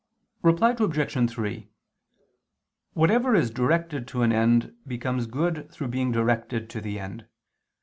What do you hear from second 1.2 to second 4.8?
3: Whatever is directed to an end,